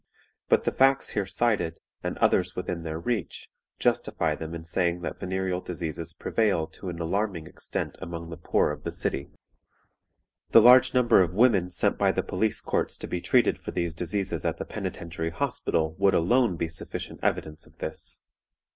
[0.49, 5.19] But the facts here cited, and others within their reach, justify them in saying that
[5.19, 9.29] venereal diseases prevail to an alarming extent among the poor of the city.
[10.53, 13.93] The large number of women sent by the police courts to be treated for these
[13.93, 18.23] diseases at the Penitentiary Hospital would alone be sufficient evidence of this.